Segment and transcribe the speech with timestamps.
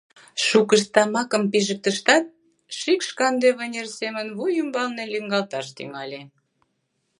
[0.45, 2.25] Шукышт тамакым пижыктыштат,
[2.77, 6.21] шикш канде вынер семын вуй ӱмбалне лӱҥгалташ тӱҥале.